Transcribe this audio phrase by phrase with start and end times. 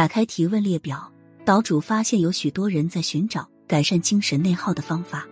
[0.00, 1.12] 打开提问列表，
[1.44, 5.28] 岛主发现有许多人在寻找改善精神内耗的方法。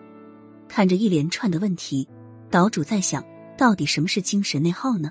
[0.68, 2.06] 看着一连串的问题，
[2.50, 3.24] 岛主在想，
[3.56, 5.10] 到底什么是精神内耗呢？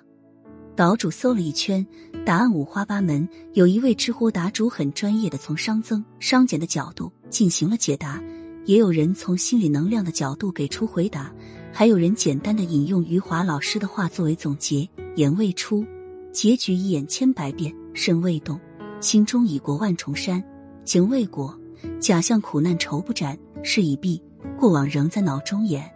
[0.76, 1.84] 岛主搜了一圈，
[2.24, 3.28] 答案五花八门。
[3.54, 8.22] 有一位知乎答主很专业的从熵增、熵减的角度进行了解答，
[8.66, 11.34] 也有人从心理能量的角度给出回答，
[11.74, 15.84] 还有人简单的引用余华老师的话作为总结：言未出，
[16.32, 18.60] 结局已演千百遍；身未动，
[19.00, 20.42] 心中已过万重山；
[20.86, 21.58] 情未果，
[22.00, 24.22] 假象苦难愁不展；事已毕，
[24.60, 25.90] 过往仍在脑中演。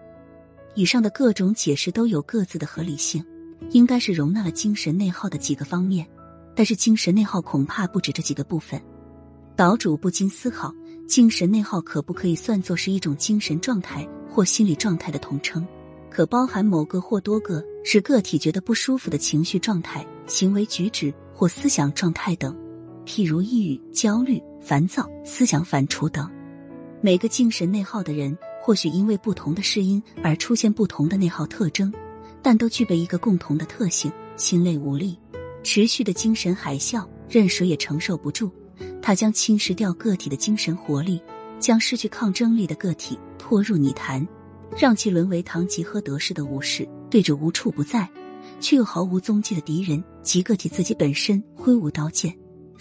[0.76, 3.24] 以上的各种解释都有各自的合理性。
[3.70, 6.05] 应该是容纳了精神内耗的几个方面，
[6.55, 8.82] 但是精神内耗恐怕不止这几个部分。
[9.55, 10.74] 岛主不禁思考：
[11.08, 15.66] 精神内耗可不可以算作是一种精神状态或心理状态的统称？
[16.10, 22.54] 可包含某个或多个使个体觉得不舒服的情绪状态、行为举止或思想状态等，
[23.12, 26.32] 譬如抑郁、焦虑、烦躁、思想反刍等。
[27.02, 31.91] 每个精神内耗的人，或许因为不同的适因而出现不同的内耗特征。
[32.41, 35.20] 但都具备一个共同的特性：心累无力，
[35.62, 38.50] 持续的精神海啸，任谁也承受不住。
[39.02, 41.22] 它将侵蚀掉个体的精神活力，
[41.60, 44.26] 将失去抗争力的个体拖入泥潭，
[44.78, 48.10] 让其沦为堂吉诃德式的武士，对着无处不在
[48.62, 52.34] 却又毫无踪迹的敌人及个体自己本身挥舞刀剑。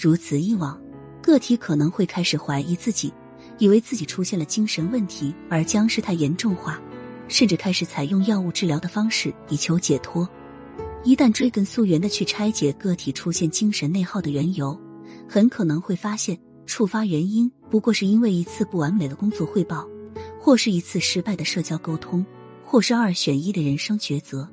[0.03, 0.81] 如此以往，
[1.21, 3.13] 个体可能会开始怀疑自己，
[3.59, 6.81] 以为自己出现了精神问题，而将事态严重化。
[7.29, 10.27] 甚至开始采用药物治疗的方式以求解脱。
[11.05, 14.75] 一旦追根溯源的去拆解个体出现精神内耗的缘由，
[15.29, 19.87] 很可能会发现触发原因不过是因为一次不完美的工作汇报，
[20.41, 22.25] 或是一次失败的社交沟通，
[22.65, 24.49] 或是二选一的人生抉择。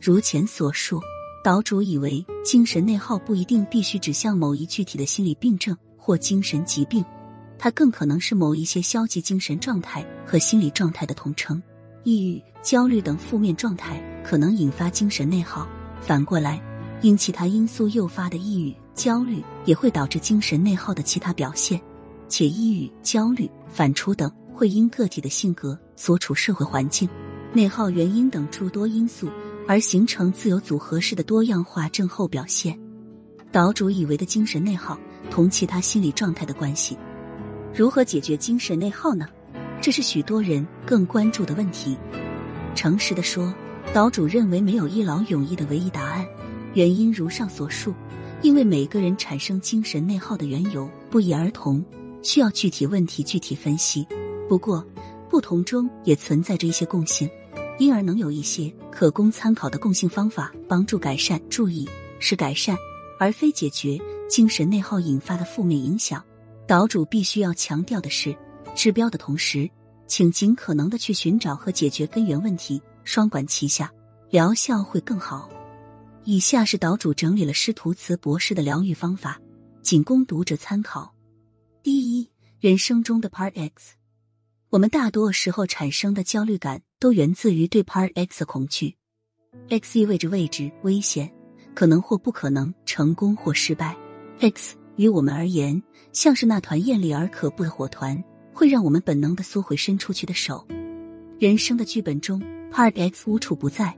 [0.00, 1.00] 如前所述，
[1.48, 7.02] 岛主以为精神内耗不一定必须指向某一具体的心理病症或精神疾病，
[7.58, 11.62] 它更可能是某一些消极精神状态和心理状态的统称。
[12.04, 15.66] 抑郁、焦虑等负面状态可能引发精神内耗。
[16.02, 16.60] 反过来，
[17.00, 21.80] 因其他因素诱发的抑郁、焦虑也会导致精神内耗的其他表现。
[22.28, 27.08] 且抑郁、焦虑、反刍等会因个体的性格、所处社会环境、
[27.54, 29.30] 内耗原因等诸多因素
[29.68, 32.76] 而形成自由组合式的多样化症候表现。
[33.52, 34.98] 岛主以为的精神内耗
[35.30, 36.96] 同其他心理状态的关系，
[37.74, 39.28] 如何解决精神内耗呢？
[39.80, 41.98] 这是许多人更关注的问题。
[42.74, 43.52] 诚实的说，
[43.92, 46.26] 岛主认为没有一劳永逸的唯一答案。
[46.72, 47.92] 原因如上所述，
[48.40, 51.84] 因为每个人产生精神内耗的缘由不一而同，
[52.22, 54.06] 需要具体问题具体分析。
[54.48, 54.82] 不过，
[55.28, 57.28] 不同中也存在着一些共性，
[57.78, 61.40] 因而能有一些可供参考的共性方法帮助改善。
[61.48, 62.76] 注意，是改善，
[63.18, 66.22] 而非解决精神内耗引发的负面影响。
[66.66, 68.36] 岛主必须要强调的是。
[68.74, 69.68] 治标的同时，
[70.06, 73.90] 请尽可能的去寻找和解决根源问题，双管齐下，
[74.30, 75.48] 疗效会更好。
[76.24, 79.40] 以下是岛主整理了师徒茨博士的疗愈方法，
[79.82, 81.12] 仅供读者参考。
[81.82, 82.28] 第一，
[82.60, 83.94] 人生中的 Part X，
[84.70, 88.96] 我们大多时候产生的焦虑感都源自于对 Part X 的恐惧。
[89.70, 91.32] X 意味着未知、危险，
[91.74, 93.96] 可能或不可能，成功或失败。
[94.40, 98.22] X 于我们而言，像是那团艳丽而可怖的火团。
[98.52, 100.66] 会让我们本能的缩回伸出去的手。
[101.38, 102.42] 人生的剧本中
[102.72, 103.96] ，Part X 无处不在，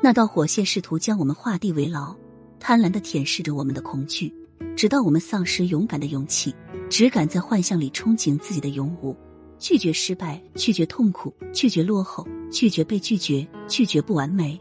[0.00, 2.16] 那道火线试图将我们画地为牢，
[2.60, 4.32] 贪婪的舔舐着我们的恐惧，
[4.76, 6.54] 直到我们丧失勇敢的勇气，
[6.88, 9.16] 只敢在幻象里憧憬自己的勇武，
[9.60, 14.60] 拒绝失败，拒绝痛苦，拒绝落后，拒绝被拒绝，拒绝不完美。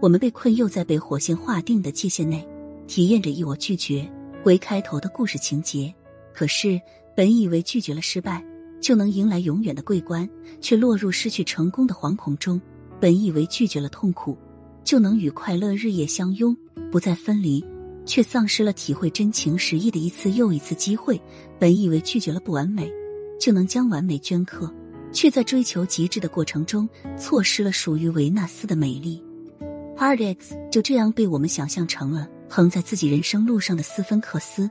[0.00, 2.48] 我们被困又在被火线划定的界限内，
[2.86, 4.10] 体验着以我拒绝
[4.44, 5.92] 为开头的故事情节。
[6.32, 6.80] 可是，
[7.14, 8.42] 本以为拒绝了失败。
[8.80, 10.26] 就能迎来永远的桂冠，
[10.60, 12.60] 却落入失去成功的惶恐中。
[13.00, 14.38] 本以为拒绝了痛苦，
[14.84, 16.56] 就能与快乐日夜相拥，
[16.88, 17.64] 不再分离，
[18.06, 21.20] 却丧失了体会真情实意的一次又一次机会。
[21.58, 22.88] 本以为拒绝了不完美，
[23.38, 24.72] 就能将完美镌刻，
[25.12, 29.22] 却在追求极致的过程中，错失了属于维纳斯的美丽。
[29.96, 34.70] Hard X 就这样被我们想象成了横在自己人生路上的斯芬克斯。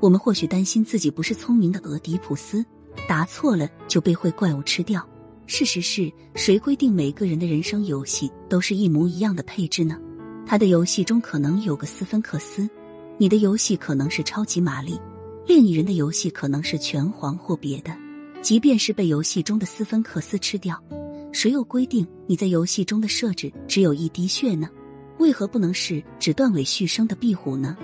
[0.00, 2.64] 我们或许担心自己不是聪明的俄狄浦斯。
[3.08, 5.08] 答错了就被会怪物吃掉。
[5.46, 9.96] 事实是谁规定每个人的人生游戏都是一模一样的配置呢？
[10.46, 12.68] 他的游戏中可能有个斯芬克斯，
[13.16, 15.00] 你的游戏可能是超级玛丽，
[15.46, 17.96] 另一人的游戏可能是拳皇或别的。
[18.42, 20.82] 即便是被游戏中的斯芬克斯吃掉，
[21.32, 24.68] 谁又规定你在游戏中的设置只有一滴血呢？
[25.18, 27.76] 为何不能是只断尾续生的壁虎呢？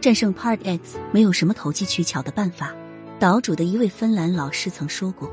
[0.00, 2.74] 战胜 Part X 没有什么投机取巧的办法。
[3.20, 5.30] 岛主的一位芬兰老师曾说过，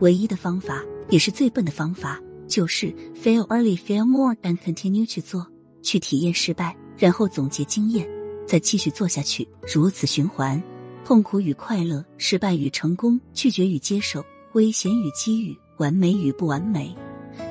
[0.00, 5.46] 唯一的方法也是最笨的方法，就是 fail early, fail more, and continue 去做，
[5.82, 8.06] 去体验失败，然后总结经验，
[8.46, 10.62] 再继续做下去，如此循环。
[11.04, 16.94] 痛苦与快乐，失败与成功，拒绝与接受，危险与机遇，完美与不完美，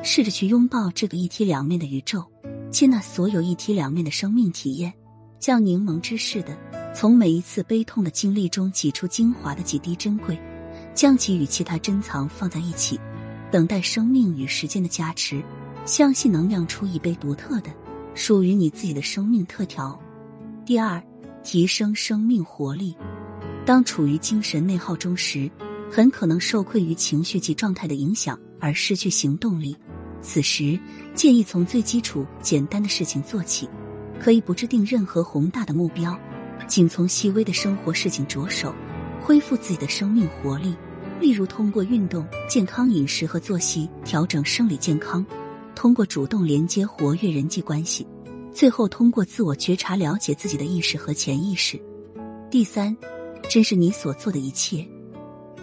[0.04, 2.24] 试着去拥抱这个一体两面的宇宙，
[2.72, 4.92] 接纳所有一体两面的生命体验，
[5.40, 6.58] 像柠檬汁似的，
[6.96, 10.40] 从每一次悲痛的经历中挤出精华的几滴珍贵，
[10.94, 12.98] 将其与其他珍藏放在一起，
[13.52, 15.44] 等待生命与时间的加持，
[15.86, 17.70] 相信能酿出一杯独特的、
[18.16, 20.00] 属于你自己的生命特调。
[20.66, 21.04] 第二，
[21.44, 22.96] 提升生命活力。
[23.66, 25.50] 当处于精神内耗中时，
[25.92, 29.76] 很可能受困于情绪及状态的影响而失去行动力。
[30.22, 30.80] 此时，
[31.14, 33.70] 建议从最基础、简单的事情做起，
[34.20, 36.20] 可以不制定任何宏大的目标，
[36.68, 38.74] 仅从细微的生活事情着手，
[39.22, 40.76] 恢复自己的生命活力。
[41.20, 45.24] 例如，通过运动、健康饮食和作息调整生理健康；
[45.76, 48.04] 通过主动连接活跃人际关系；
[48.52, 51.80] 最后通过自我觉察了解自己的意识和潜意识。
[52.50, 52.96] 第三。
[53.52, 54.88] 真是你所做的一切。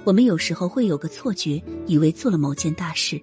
[0.05, 3.19] 我们有时候会有个错觉，以为做了某件大事，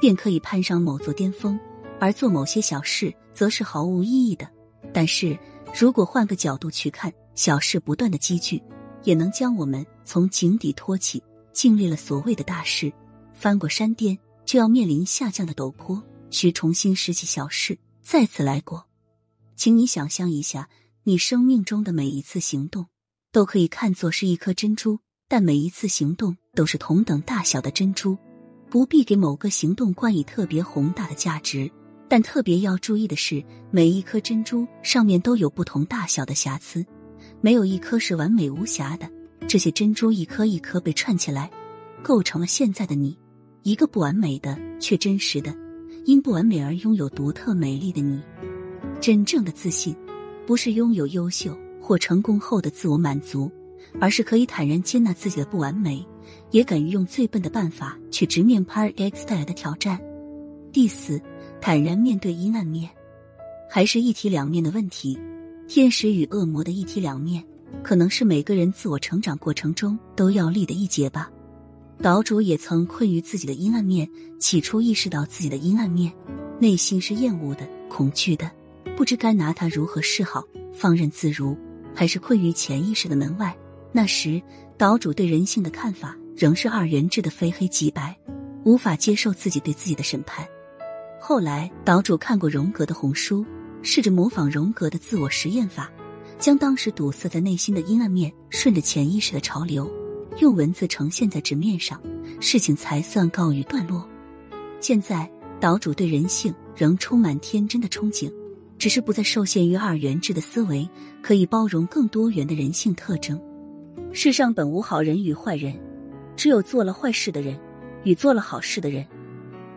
[0.00, 1.56] 便可以攀上某座巅峰，
[2.00, 4.50] 而做某些小事则是毫无意义的。
[4.92, 5.38] 但是
[5.72, 8.60] 如果换个角度去看，小事不断的积聚，
[9.04, 11.22] 也能将我们从井底托起。
[11.52, 12.92] 经历了所谓的大事，
[13.34, 18.84] 翻过山巅，就要面临下降的陡坡，需重新拾起小事，再次来过。
[19.54, 20.68] 请你想象一下，
[21.04, 22.84] 你生命中的每一次行动。
[23.38, 24.98] 都可以看作是一颗珍珠，
[25.28, 28.18] 但每一次行动都是同等大小的珍珠，
[28.68, 31.70] 不必给某个行动冠以特别宏大的价值。
[32.08, 33.40] 但特别要注意的是，
[33.70, 36.84] 每一颗珍珠上面都有不同大小的瑕疵，
[37.40, 39.08] 没有一颗是完美无瑕的。
[39.46, 41.48] 这些珍珠一颗一颗被串起来，
[42.02, 43.16] 构成了现在的你，
[43.62, 45.54] 一个不完美的却真实的，
[46.06, 48.20] 因不完美而拥有独特美丽的你。
[49.00, 49.94] 真正的自信，
[50.44, 51.56] 不是拥有优秀。
[51.88, 53.50] 或成功后的自我满足，
[53.98, 56.06] 而是可以坦然接纳自己的不完美，
[56.50, 59.98] 也敢于用最笨的办法去直面 Part X 带来的挑战。
[60.70, 61.18] 第四，
[61.62, 62.90] 坦然面对阴暗面，
[63.70, 65.18] 还是一体两面的问题。
[65.66, 67.42] 天使与恶魔的一体两面，
[67.82, 71.30] 可能是每个人自我成长过程中都要历的一劫吧。
[72.02, 74.06] 岛主也曾困于自己的阴暗面，
[74.38, 76.12] 起初意识到自己的阴暗面，
[76.58, 78.50] 内心是厌恶的、恐惧的，
[78.94, 80.44] 不知该拿它如何是好，
[80.74, 81.56] 放任自如。
[81.98, 83.52] 还是困于潜意识的门外。
[83.90, 84.40] 那时，
[84.76, 88.16] 岛主对人性的看法仍是二元制的非黑即白，
[88.62, 90.46] 无法接受自己对自己的审判。
[91.20, 93.44] 后来，岛主看过荣格的红书，
[93.82, 95.90] 试着模仿荣格的自我实验法，
[96.38, 99.90] 将当时堵塞在内心的阴暗面，顺着潜意识的潮流，
[100.38, 102.00] 用文字呈现在纸面上，
[102.38, 104.08] 事情才算告一段落。
[104.78, 105.28] 现在，
[105.58, 108.32] 岛主对人性仍充满天真的憧憬。
[108.78, 110.88] 只是不再受限于二元制的思维，
[111.20, 113.38] 可以包容更多元的人性特征。
[114.12, 115.78] 世上本无好人与坏人，
[116.36, 117.58] 只有做了坏事的人
[118.04, 119.04] 与做了好事的人。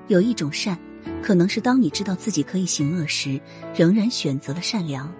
[0.08, 0.78] 有一种善，
[1.24, 3.42] 可能是当你知道自己可以行恶时，
[3.76, 5.12] 仍然选择了善良。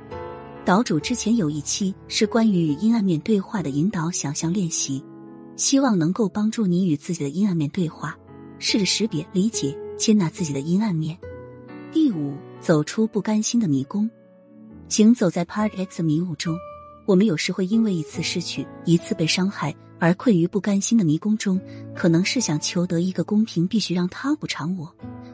[0.64, 5.04] 岛主之前有一期是关于与阴暗面对话的引导想象练习，
[5.56, 8.16] 希望能够帮助你与自己的阴暗面对话，
[8.60, 11.18] 试着识别、理解、接纳自己的阴暗面。
[11.92, 12.36] 第五。
[12.62, 14.08] 走出不甘心的迷宫，
[14.88, 16.56] 行走在 Part X 迷雾中，
[17.08, 21.60] 我们有时会因为一次失去、一次被伤害而困于不甘心的迷宫中。
[21.96, 24.86] 可能是想求得一个公平，必须让他补偿我；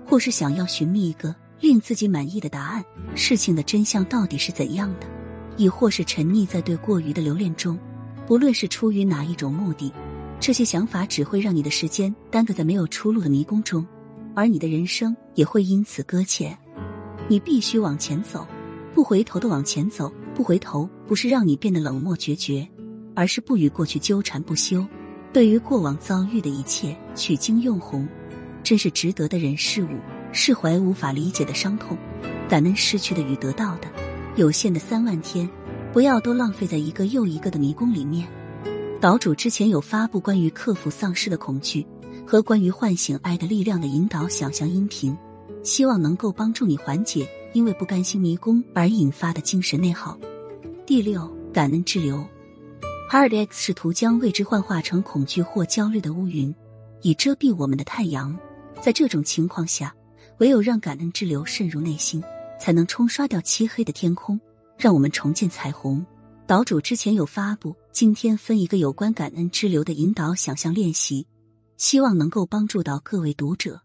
[0.06, 2.82] 或是想要寻觅一个令自己满意的答案，
[3.14, 5.06] 事情的真相到底是怎样的；
[5.58, 7.78] 亦或是沉溺在对过于的留恋中。
[8.26, 9.92] 不论是出于哪一种目的，
[10.40, 13.86] 这些想法只会让你的时间耽搁在没有出路的迷宫中，
[14.34, 16.58] 而你的人生也会因此搁浅。
[17.28, 18.48] 你必须往前走，
[18.94, 20.12] 不回头的往前走。
[20.34, 22.68] 不回头不是让你变得冷漠决绝，
[23.16, 24.86] 而是不与过去纠缠不休。
[25.34, 28.08] 对于过往遭遇的一切，取经用红，
[28.64, 29.88] 真是值得的人事物。
[30.32, 31.98] 释怀无法理解的伤痛，
[32.48, 33.88] 感恩失去的与得到的。
[34.36, 35.50] 有限的三万天，
[35.92, 38.28] 不要都浪费在一个又一个的迷宫里面。
[39.02, 41.84] 岛主之前有发布关于克服丧失的恐惧
[42.28, 45.18] 和关于唤醒爱的力量的引导想象音频。
[45.68, 50.18] 希望能够帮助你缓解因为不甘心迷宫而引发的精神内耗。
[50.86, 52.26] 第六，感恩滞留。
[53.12, 56.56] Hard X 试图将未知幻化成恐惧或焦虑的乌云，
[57.02, 58.38] 以遮蔽我们的太阳。
[58.82, 59.94] 在这种情况下，
[60.38, 62.24] 唯有让感恩之流渗入内心，
[62.62, 64.40] 才能冲刷掉漆黑的天空，
[64.78, 66.06] 让我们重见彩虹。
[66.46, 71.28] 岛主之前有发布，今天分一个有关感恩之流的引导想象练习，
[71.76, 73.82] 希望能够帮助到各位读者。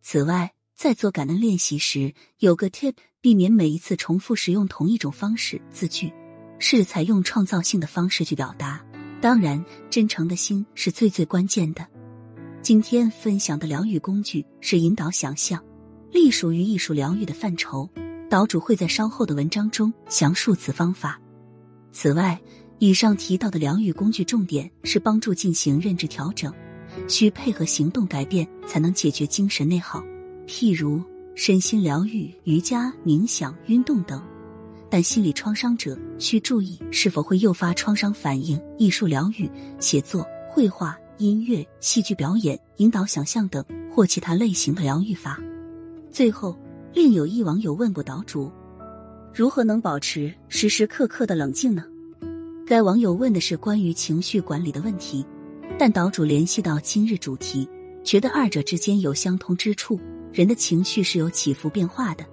[0.00, 0.50] 此外，
[0.82, 6.12] 在做感恩练习时，有个 tip，避免每一次重复使用同一种方式字句，
[6.58, 8.84] 试着采用创造性的方式去表达。
[9.20, 11.86] 当然，真诚的心是最最关键的。
[12.62, 15.64] 今天分享的疗愈工具是引导想象，
[16.10, 17.88] 隶属于艺术疗愈的范畴。
[18.28, 21.16] 岛主会在稍后的文章中详述此方法。
[21.92, 22.36] 此外，
[22.80, 26.52] 以上提到的疗愈工具重点是帮助进行认知调整，
[27.06, 30.02] 需配合行动改变才能解决精神内耗，
[30.52, 31.02] 譬如
[31.34, 34.22] 身心疗愈、瑜伽、冥想、运动等。
[34.90, 38.60] 但心理创伤者需注意是否会诱发创伤反应。
[38.76, 45.40] 艺术疗愈、写作、绘画、音乐、戏剧表演、引导想象等或其他类型的疗愈法。
[46.10, 46.54] 最后。
[46.94, 48.52] 另有一网友问过岛主，
[49.32, 51.82] 如何能保持时时刻刻的冷静呢？
[52.66, 55.24] 该网友问的是关于情绪管理的问题，
[55.78, 57.66] 但岛主联系到今日主题，
[58.04, 59.98] 觉得二者之间有相通之处。
[60.32, 62.24] 人的情绪是有起伏变化的，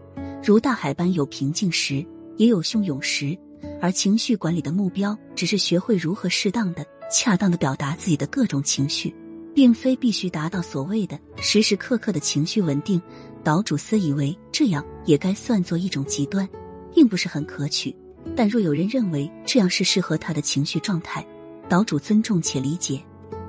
[0.44, 2.06] 如大海般有平静时，
[2.38, 3.38] 也有汹涌时。
[3.82, 9.13] 而情绪管理的目标，只是学会如何适当的、恰当的表达自己的各种情绪，
[9.53, 13.01] 并非必须达到所谓的时时刻刻的情绪稳定。
[13.44, 16.48] 岛主私以为这样也该算作一种极端，
[16.94, 17.94] 并不是很可取。
[18.36, 21.25] 但若有人认为这样是适合他的情绪状态，
[21.68, 23.01] 岛主尊重且理解。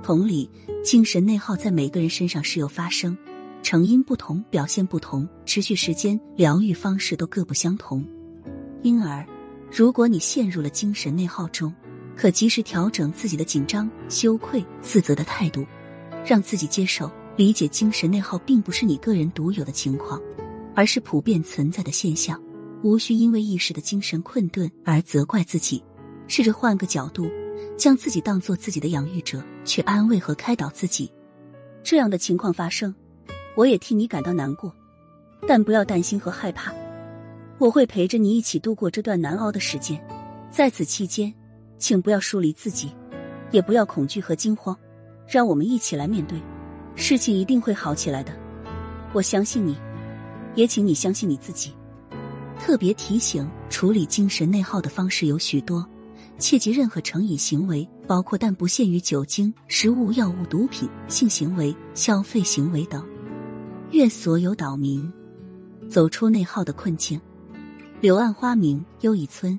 [0.03, 0.51] 同理，
[0.85, 3.17] 精神内耗在每个人身上时有发生，
[3.63, 8.05] 成因不同，表现不同，持续时间、疗愈方式都各不相同。
[8.83, 9.27] 因而，
[9.71, 11.73] 如果你陷入了精神内耗中，
[12.17, 15.65] 可及时调整自己的紧张、羞愧、自责的态度，
[16.25, 17.11] 让自己接受。
[17.37, 20.21] 理解精神内耗并不是你个人独有的情况，
[20.75, 22.39] 而是普遍存在的现象。
[22.83, 25.83] 无需因为一时的精神困顿而责怪自己，
[26.27, 27.31] 试着换个角度，
[27.79, 31.11] 将自己当做自己的养育者，去安慰和开导自己。
[31.83, 32.95] 这样的情况发生，
[33.61, 34.75] 我也替你感到难过，
[35.47, 36.73] 但不要担心和害怕，
[37.59, 40.03] 我会陪着你一起度过这段难熬的时间。
[40.51, 41.31] 在此期间，
[41.77, 42.91] 请不要疏离自己，
[43.51, 44.75] 也不要恐惧和惊慌，
[45.29, 46.41] 让我们一起来面对。
[46.95, 48.33] 事情一定会好起来的，
[49.13, 49.77] 我相信你，
[50.55, 51.75] 也请你相信你自己。
[52.59, 55.87] 特别提醒：处理精神内耗的方式有许多，
[56.39, 63.07] 切忌任何成瘾行为，包括但不限于酒精、食物、药物、毒品、性行为、消费行为等。
[63.93, 65.13] 愿所有岛民
[65.89, 67.21] 走出内耗的困境。
[68.01, 69.59] 柳暗花明又一村。